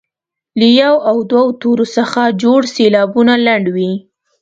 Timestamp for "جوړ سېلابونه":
2.43-3.33